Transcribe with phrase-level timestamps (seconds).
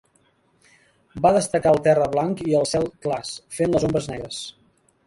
[1.25, 4.43] Va destacar el terra blanc i el cel clars, fent les ombres negres.